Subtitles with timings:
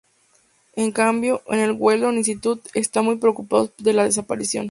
[0.75, 4.59] En cambio, en el Weldon Institute están muy preocupados de la desaparición.